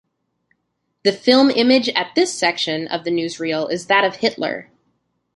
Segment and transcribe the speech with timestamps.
[1.03, 4.71] The film image at this section of the newsreel is that of Hitler.